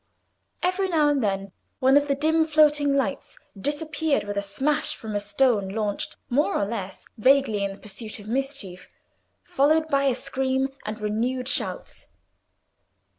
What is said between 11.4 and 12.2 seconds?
shouts.